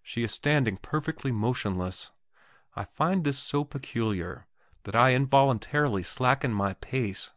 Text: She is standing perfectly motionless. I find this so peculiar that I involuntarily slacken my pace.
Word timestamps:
She 0.00 0.22
is 0.22 0.30
standing 0.30 0.76
perfectly 0.76 1.32
motionless. 1.32 2.12
I 2.76 2.84
find 2.84 3.24
this 3.24 3.36
so 3.40 3.64
peculiar 3.64 4.46
that 4.84 4.94
I 4.94 5.10
involuntarily 5.12 6.04
slacken 6.04 6.52
my 6.54 6.74
pace. 6.74 7.32